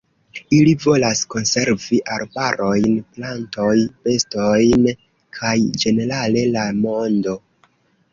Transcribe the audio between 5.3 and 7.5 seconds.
kaj ĝenerale la mondo.